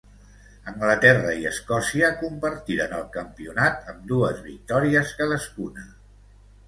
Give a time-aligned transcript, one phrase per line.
[0.69, 5.87] Anglaterra i Escòcia compartiren el campionat amb dues victòries cadascuna.